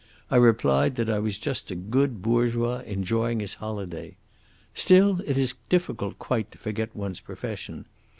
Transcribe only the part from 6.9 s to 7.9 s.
one's profession.